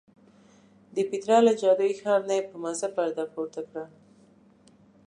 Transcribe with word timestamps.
د 0.95 0.97
پیترا 1.09 1.37
له 1.47 1.53
جادویي 1.61 1.95
ښار 2.01 2.21
نه 2.29 2.33
یې 2.37 2.43
په 2.49 2.55
مزه 2.63 2.87
پرده 2.95 3.25
پورته 3.33 3.61
کړه. 3.69 3.85